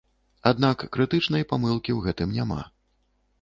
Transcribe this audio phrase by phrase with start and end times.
[0.51, 2.59] Аднак крытычнай памылкі ў гэтым няма.